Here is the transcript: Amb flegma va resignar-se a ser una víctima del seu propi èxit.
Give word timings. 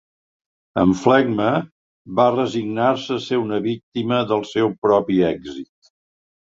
Amb 0.83 0.95
flegma 1.01 1.49
va 2.21 2.27
resignar-se 2.37 3.21
a 3.21 3.25
ser 3.29 3.41
una 3.45 3.63
víctima 3.69 4.21
del 4.35 4.47
seu 4.57 4.77
propi 4.89 5.25
èxit. 5.33 5.95